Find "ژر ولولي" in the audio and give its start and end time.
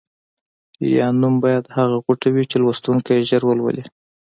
3.29-3.83